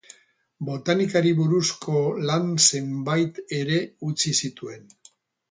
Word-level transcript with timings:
Botanikari 0.69 1.33
buruzko 1.39 1.99
lan 2.31 2.49
zenbait 2.71 3.39
ere 3.59 3.79
utzi 4.11 4.35
zituen. 4.45 4.91